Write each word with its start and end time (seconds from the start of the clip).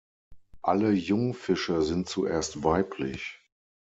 Alle 0.63 0.93
Jungfische 0.93 1.83
sind 1.83 2.09
zuerst 2.09 2.63
weiblich. 2.63 3.37